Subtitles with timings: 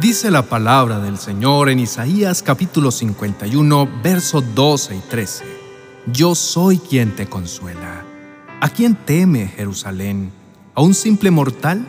[0.00, 5.44] Dice la palabra del Señor en Isaías capítulo 51, versos 12 y 13.
[6.10, 8.02] Yo soy quien te consuela.
[8.62, 10.32] ¿A quién teme Jerusalén?
[10.74, 11.86] ¿A un simple mortal?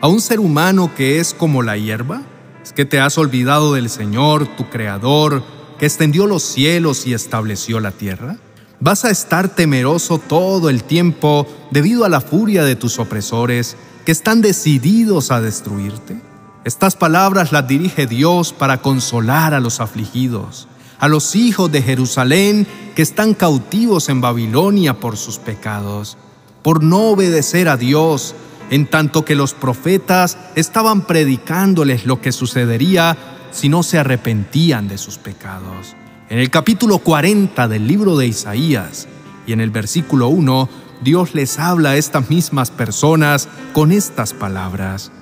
[0.00, 2.22] ¿A un ser humano que es como la hierba?
[2.62, 5.42] ¿Es que te has olvidado del Señor, tu Creador,
[5.80, 8.36] que extendió los cielos y estableció la tierra?
[8.78, 14.12] ¿Vas a estar temeroso todo el tiempo debido a la furia de tus opresores que
[14.12, 16.27] están decididos a destruirte?
[16.68, 20.68] Estas palabras las dirige Dios para consolar a los afligidos,
[20.98, 26.18] a los hijos de Jerusalén que están cautivos en Babilonia por sus pecados,
[26.60, 28.34] por no obedecer a Dios,
[28.68, 33.16] en tanto que los profetas estaban predicándoles lo que sucedería
[33.50, 35.96] si no se arrepentían de sus pecados.
[36.28, 39.08] En el capítulo 40 del libro de Isaías
[39.46, 40.68] y en el versículo 1,
[41.00, 45.12] Dios les habla a estas mismas personas con estas palabras.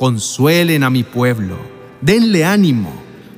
[0.00, 1.58] Consuelen a mi pueblo,
[2.00, 2.90] denle ánimo.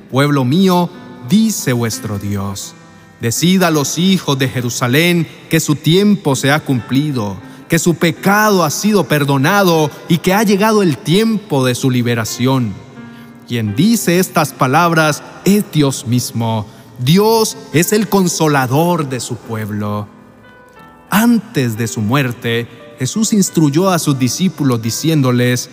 [0.09, 0.89] Pueblo mío,
[1.27, 2.73] dice vuestro Dios.
[3.19, 7.35] Decida a los hijos de Jerusalén que su tiempo se ha cumplido,
[7.67, 12.73] que su pecado ha sido perdonado y que ha llegado el tiempo de su liberación.
[13.45, 16.65] Quien dice estas palabras es Dios mismo
[16.97, 20.07] Dios es el consolador de su pueblo.
[21.09, 25.69] Antes de su muerte, Jesús instruyó a sus discípulos diciéndoles,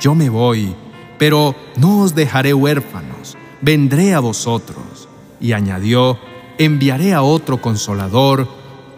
[0.00, 0.74] Yo me voy,
[1.18, 5.08] pero no os dejaré huérfanos, vendré a vosotros.
[5.40, 6.18] Y añadió,
[6.60, 8.46] Enviaré a otro consolador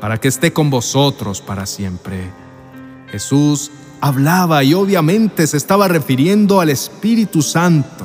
[0.00, 2.28] para que esté con vosotros para siempre.
[3.08, 8.04] Jesús hablaba y obviamente se estaba refiriendo al Espíritu Santo.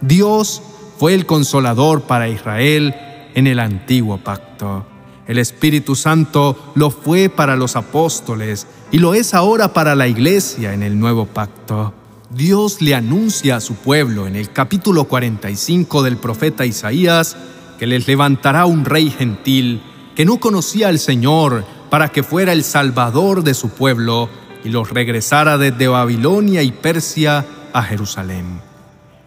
[0.00, 0.60] Dios
[0.98, 2.96] fue el consolador para Israel
[3.36, 4.84] en el antiguo pacto.
[5.28, 10.74] El Espíritu Santo lo fue para los apóstoles y lo es ahora para la iglesia
[10.74, 11.94] en el nuevo pacto.
[12.30, 17.36] Dios le anuncia a su pueblo en el capítulo 45 del profeta Isaías
[17.78, 19.80] que les levantará un rey gentil
[20.16, 24.28] que no conocía al Señor para que fuera el salvador de su pueblo
[24.64, 28.60] y los regresara desde Babilonia y Persia a Jerusalén.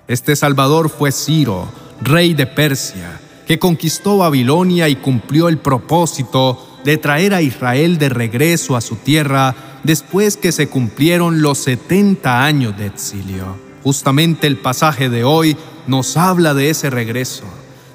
[0.10, 1.70] Este Salvador fue Ciro,
[2.02, 8.10] rey de Persia, que conquistó Babilonia y cumplió el propósito de traer a Israel de
[8.10, 13.58] regreso a su tierra después que se cumplieron los 70 años de exilio.
[13.84, 15.56] Justamente el pasaje de hoy
[15.88, 17.44] nos habla de ese regreso.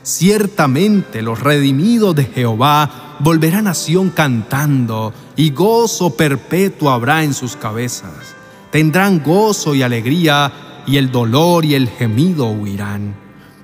[0.03, 7.57] Ciertamente los redimidos de Jehová volverán a Sión cantando, y gozo perpetuo habrá en sus
[7.57, 8.35] cabezas.
[8.71, 10.53] Tendrán gozo y alegría
[10.87, 13.15] y el dolor y el gemido huirán,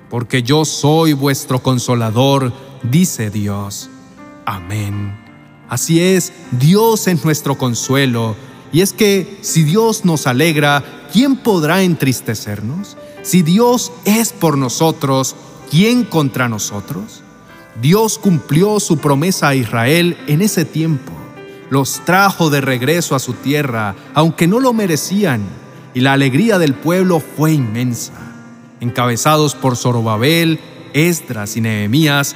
[0.09, 2.53] porque yo soy vuestro consolador,
[2.83, 3.89] dice Dios.
[4.45, 5.30] Amén.
[5.71, 8.35] Así es, Dios es nuestro consuelo,
[8.73, 10.83] y es que si Dios nos alegra,
[11.13, 12.97] ¿quién podrá entristecernos?
[13.21, 15.33] Si Dios es por nosotros,
[15.69, 17.23] ¿quién contra nosotros?
[17.81, 21.13] Dios cumplió su promesa a Israel en ese tiempo.
[21.69, 25.39] Los trajo de regreso a su tierra, aunque no lo merecían
[25.93, 28.11] y la alegría del pueblo fue inmensa.
[28.81, 30.59] Encabezados por Zorobabel,
[30.93, 32.35] Esdras y Nehemías,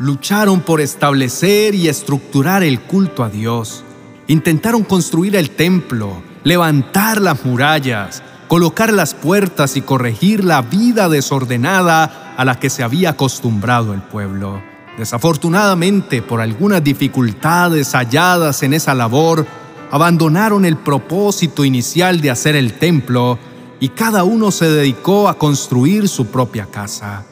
[0.00, 3.84] lucharon por establecer y estructurar el culto a Dios.
[4.28, 12.34] Intentaron construir el templo, levantar las murallas, colocar las puertas y corregir la vida desordenada
[12.36, 14.62] a la que se había acostumbrado el pueblo.
[14.96, 19.46] Desafortunadamente, por algunas dificultades halladas en esa labor,
[19.90, 23.38] abandonaron el propósito inicial de hacer el templo
[23.80, 27.26] y cada uno se dedicó a construir su propia casa.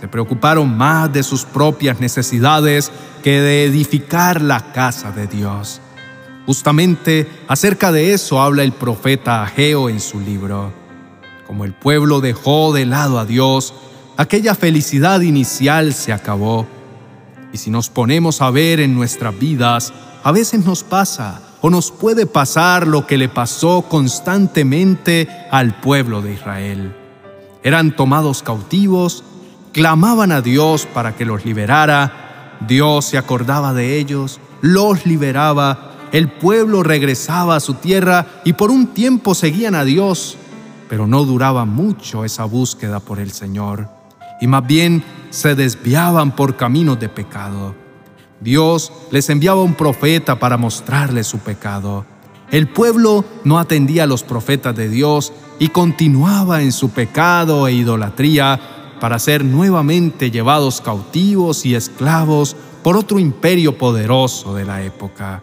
[0.00, 2.90] Se preocuparon más de sus propias necesidades
[3.22, 5.82] que de edificar la casa de Dios.
[6.46, 10.72] Justamente acerca de eso habla el profeta Ageo en su libro.
[11.46, 13.74] Como el pueblo dejó de lado a Dios,
[14.16, 16.66] aquella felicidad inicial se acabó.
[17.52, 19.92] Y si nos ponemos a ver en nuestras vidas,
[20.24, 26.22] a veces nos pasa o nos puede pasar lo que le pasó constantemente al pueblo
[26.22, 26.96] de Israel.
[27.62, 29.24] Eran tomados cautivos,
[29.72, 36.28] clamaban a Dios para que los liberara, Dios se acordaba de ellos, los liberaba, el
[36.28, 40.36] pueblo regresaba a su tierra y por un tiempo seguían a Dios,
[40.88, 43.88] pero no duraba mucho esa búsqueda por el Señor,
[44.40, 47.74] y más bien se desviaban por caminos de pecado.
[48.40, 52.06] Dios les enviaba un profeta para mostrarles su pecado.
[52.50, 57.74] El pueblo no atendía a los profetas de Dios y continuaba en su pecado e
[57.74, 65.42] idolatría para ser nuevamente llevados cautivos y esclavos por otro imperio poderoso de la época.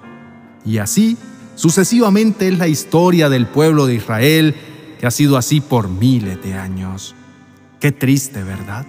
[0.64, 1.18] Y así,
[1.56, 4.56] sucesivamente es la historia del pueblo de Israel
[5.00, 7.16] que ha sido así por miles de años.
[7.80, 8.86] Qué triste, ¿verdad?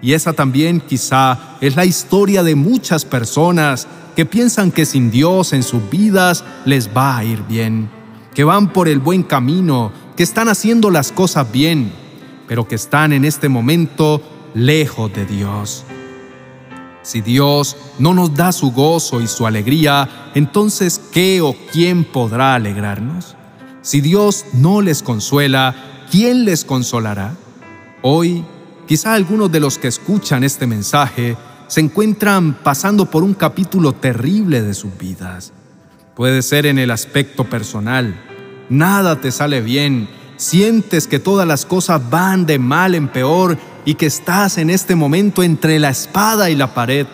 [0.00, 5.52] Y esa también quizá es la historia de muchas personas que piensan que sin Dios
[5.52, 7.88] en sus vidas les va a ir bien,
[8.34, 11.92] que van por el buen camino, que están haciendo las cosas bien,
[12.52, 14.20] pero que están en este momento
[14.52, 15.84] lejos de Dios.
[17.00, 22.54] Si Dios no nos da su gozo y su alegría, entonces ¿qué o quién podrá
[22.54, 23.36] alegrarnos?
[23.80, 27.34] Si Dios no les consuela, ¿quién les consolará?
[28.02, 28.44] Hoy,
[28.86, 31.38] quizá algunos de los que escuchan este mensaje
[31.68, 35.54] se encuentran pasando por un capítulo terrible de sus vidas.
[36.14, 38.14] Puede ser en el aspecto personal.
[38.68, 40.06] Nada te sale bien,
[40.42, 44.94] sientes que todas las cosas van de mal en peor y que estás en este
[44.94, 47.06] momento entre la espada y la pared.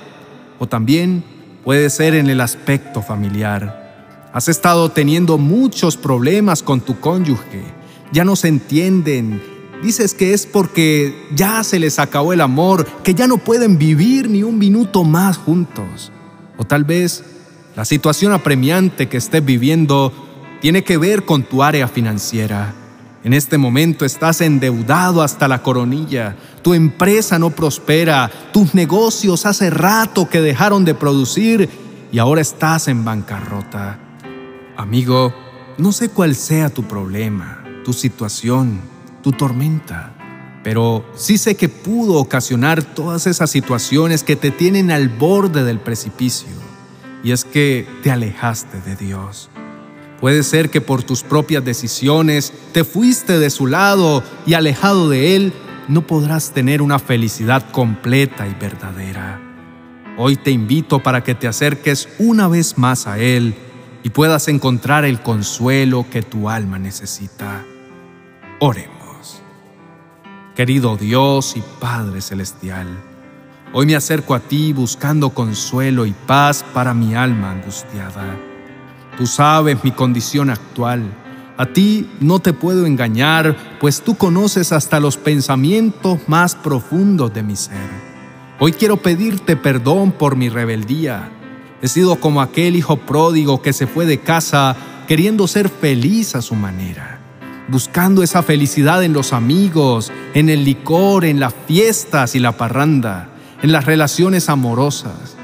[0.59, 1.23] O también
[1.65, 4.29] puede ser en el aspecto familiar.
[4.33, 7.63] Has estado teniendo muchos problemas con tu cónyuge.
[8.13, 9.43] Ya no se entienden.
[9.83, 14.29] Dices que es porque ya se les acabó el amor, que ya no pueden vivir
[14.29, 16.11] ni un minuto más juntos.
[16.57, 17.25] O tal vez
[17.77, 20.13] la situación apremiante que estés viviendo
[20.61, 22.75] tiene que ver con tu área financiera.
[23.25, 29.71] En este momento estás endeudado hasta la coronilla, tu empresa no prospera, tus negocios hace
[29.71, 31.69] rato que dejaron de producir
[32.13, 33.99] y ahora estás en bancarrota.
[34.77, 35.35] Amigo,
[35.79, 38.81] no sé cuál sea tu problema, tu situación,
[39.21, 40.15] tu tormenta,
[40.63, 45.81] pero sí sé que pudo ocasionar todas esas situaciones que te tienen al borde del
[45.81, 46.49] precipicio,
[47.25, 49.51] y es que te alejaste de Dios.
[50.21, 55.37] Puede ser que por tus propias decisiones te fuiste de su lado y alejado de
[55.37, 55.53] Él,
[55.87, 59.41] no podrás tener una felicidad completa y verdadera.
[60.17, 63.55] Hoy te invito para que te acerques una vez más a Él
[64.03, 67.65] y puedas encontrar el consuelo que tu alma necesita.
[68.59, 69.41] Oremos.
[70.57, 72.89] Querido Dios y Padre Celestial,
[73.73, 78.48] hoy me acerco a ti buscando consuelo y paz para mi alma angustiada.
[79.19, 81.03] Tú sabes mi condición actual.
[81.57, 87.43] A ti no te puedo engañar, pues tú conoces hasta los pensamientos más profundos de
[87.43, 88.09] mi ser.
[88.61, 91.33] Hoy quiero pedirte perdón por mi rebeldía.
[91.83, 94.77] He sido como aquel hijo pródigo que se fue de casa
[95.09, 97.19] queriendo ser feliz a su manera,
[97.67, 103.31] buscando esa felicidad en los amigos, en el licor, en las fiestas y la parranda,
[103.65, 105.37] en las relaciones amorosas.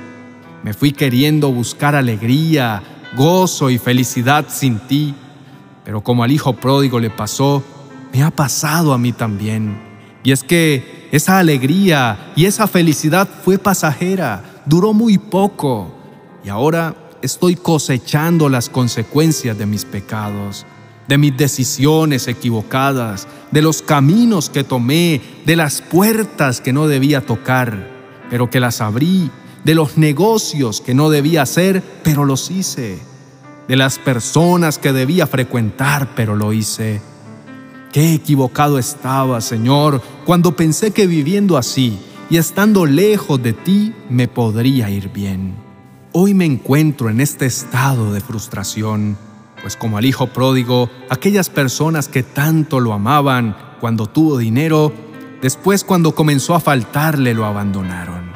[0.62, 2.82] Me fui queriendo buscar alegría,
[3.16, 5.14] gozo y felicidad sin ti.
[5.84, 7.62] Pero como al hijo pródigo le pasó,
[8.12, 9.76] me ha pasado a mí también.
[10.22, 15.94] Y es que esa alegría y esa felicidad fue pasajera, duró muy poco.
[16.43, 20.67] Y ahora estoy cosechando las consecuencias de mis pecados,
[21.08, 27.20] de mis decisiones equivocadas, de los caminos que tomé, de las puertas que no debía
[27.20, 27.90] tocar,
[28.31, 29.31] pero que las abrí
[29.64, 32.99] de los negocios que no debía hacer, pero los hice,
[33.66, 37.00] de las personas que debía frecuentar, pero lo hice.
[37.93, 44.28] Qué equivocado estaba, Señor, cuando pensé que viviendo así y estando lejos de ti me
[44.28, 45.55] podría ir bien.
[46.12, 49.17] Hoy me encuentro en este estado de frustración,
[49.62, 54.93] pues como al hijo pródigo, aquellas personas que tanto lo amaban cuando tuvo dinero,
[55.41, 58.33] después cuando comenzó a faltarle lo abandonaron.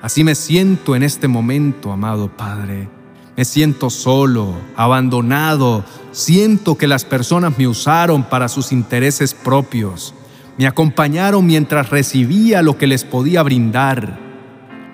[0.00, 2.88] Así me siento en este momento, amado Padre.
[3.36, 5.84] Me siento solo, abandonado.
[6.12, 10.14] Siento que las personas me usaron para sus intereses propios.
[10.56, 14.18] Me acompañaron mientras recibía lo que les podía brindar.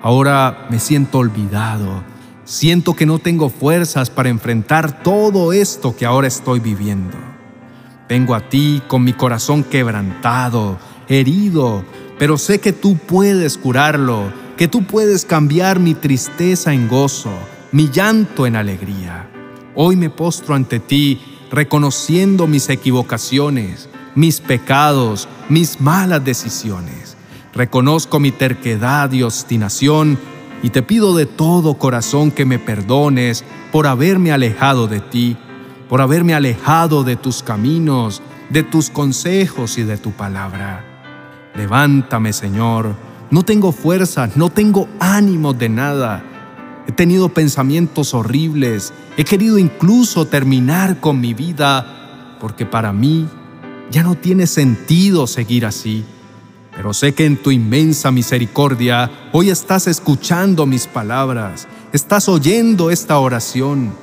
[0.02, 2.02] Ahora me siento olvidado.
[2.44, 7.16] Siento que no tengo fuerzas para enfrentar todo esto que ahora estoy viviendo.
[8.08, 11.84] Vengo a ti con mi corazón quebrantado, herido,
[12.18, 17.32] pero sé que tú puedes curarlo que tú puedes cambiar mi tristeza en gozo,
[17.72, 19.28] mi llanto en alegría.
[19.74, 21.20] Hoy me postro ante ti
[21.50, 27.16] reconociendo mis equivocaciones, mis pecados, mis malas decisiones.
[27.52, 30.18] Reconozco mi terquedad y obstinación
[30.62, 35.36] y te pido de todo corazón que me perdones por haberme alejado de ti,
[35.88, 40.84] por haberme alejado de tus caminos, de tus consejos y de tu palabra.
[41.54, 42.94] Levántame, Señor,
[43.30, 46.22] no tengo fuerzas, no tengo ánimo de nada.
[46.86, 48.92] He tenido pensamientos horribles.
[49.16, 53.26] He querido incluso terminar con mi vida porque para mí
[53.90, 56.04] ya no tiene sentido seguir así.
[56.76, 63.18] Pero sé que en tu inmensa misericordia hoy estás escuchando mis palabras, estás oyendo esta
[63.18, 63.94] oración.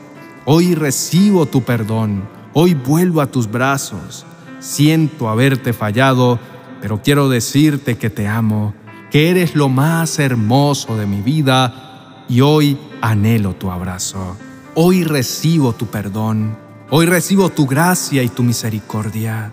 [0.46, 4.26] Hoy recibo tu perdón, hoy vuelvo a tus brazos.
[4.60, 6.40] siento haberte fallado,
[6.82, 8.74] pero quiero decirte que te amo,
[9.12, 14.38] que eres lo más hermoso de mi vida y hoy anhelo tu abrazo.
[14.74, 16.58] Hoy recibo tu perdón,
[16.90, 19.52] hoy recibo tu gracia y tu misericordia.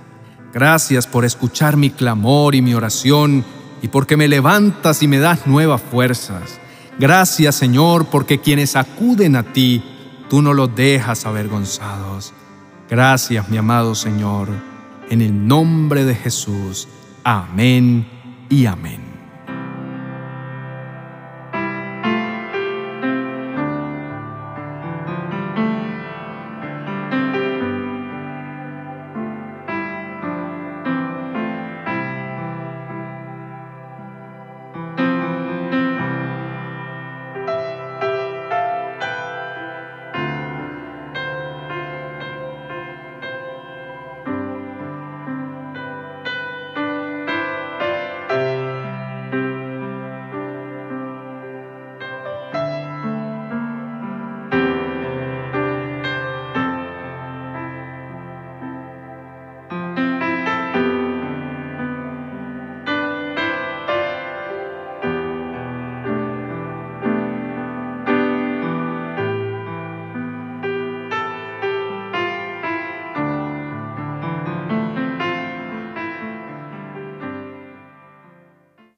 [0.55, 3.45] Gracias por escuchar mi clamor y mi oración
[3.83, 6.61] y porque me levantas y me das nuevas fuerzas.
[7.01, 9.83] Gracias Señor porque quienes acuden a ti,
[10.31, 12.33] tú no los dejas avergonzados.
[12.89, 14.51] Gracias mi amado Señor,
[15.11, 16.87] en el nombre de Jesús.
[17.25, 18.07] Amén
[18.49, 19.08] y amén.